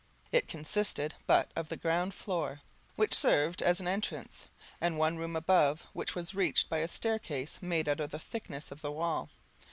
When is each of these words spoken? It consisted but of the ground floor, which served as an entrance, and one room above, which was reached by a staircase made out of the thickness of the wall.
It 0.31 0.47
consisted 0.47 1.13
but 1.27 1.51
of 1.55 1.69
the 1.69 1.77
ground 1.77 2.15
floor, 2.15 2.61
which 2.95 3.13
served 3.13 3.61
as 3.61 3.79
an 3.79 3.87
entrance, 3.87 4.47
and 4.81 4.97
one 4.97 5.17
room 5.17 5.35
above, 5.35 5.85
which 5.93 6.15
was 6.15 6.33
reached 6.33 6.69
by 6.69 6.79
a 6.79 6.87
staircase 6.87 7.59
made 7.61 7.87
out 7.87 7.99
of 7.99 8.09
the 8.09 8.17
thickness 8.17 8.71
of 8.71 8.81
the 8.81 8.91
wall. 8.91 9.29